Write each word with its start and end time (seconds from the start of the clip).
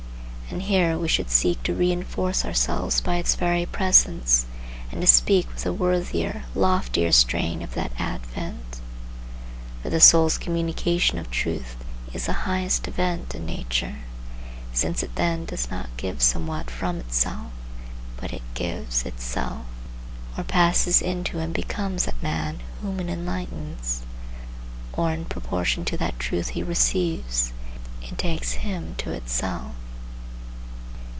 And 0.53 0.63
here 0.63 0.97
we 0.97 1.07
should 1.07 1.29
seek 1.29 1.63
to 1.63 1.73
reinforce 1.73 2.43
ourselves 2.43 2.99
by 2.99 3.15
its 3.15 3.35
very 3.35 3.65
presence, 3.65 4.45
and 4.91 4.99
to 4.99 5.07
speak 5.07 5.47
with 5.53 5.65
a 5.65 5.71
worthier, 5.71 6.43
loftier 6.53 7.13
strain 7.13 7.61
of 7.61 7.73
that 7.75 7.93
advent. 7.97 8.81
For 9.81 9.89
the 9.89 10.01
soul's 10.01 10.37
communication 10.37 11.17
of 11.17 11.31
truth 11.31 11.77
is 12.13 12.25
the 12.25 12.33
highest 12.43 12.85
event 12.89 13.33
in 13.33 13.45
nature, 13.45 13.99
since 14.73 15.01
it 15.01 15.15
then 15.15 15.45
does 15.45 15.71
not 15.71 15.87
give 15.95 16.21
somewhat 16.21 16.69
from 16.69 16.99
itself, 16.99 17.53
but 18.17 18.33
it 18.33 18.41
gives 18.53 19.05
itself, 19.05 19.65
or 20.37 20.43
passes 20.43 21.01
into 21.01 21.39
and 21.39 21.53
becomes 21.53 22.03
that 22.03 22.21
man 22.21 22.59
whom 22.81 22.99
it 22.99 23.07
enlightens; 23.07 24.03
or, 24.91 25.13
in 25.13 25.23
proportion 25.23 25.85
to 25.85 25.95
that 25.95 26.19
truth 26.19 26.49
he 26.49 26.61
receives, 26.61 27.53
it 28.01 28.17
takes 28.17 28.51
him 28.63 28.95
to 28.97 29.13
itself. 29.13 29.71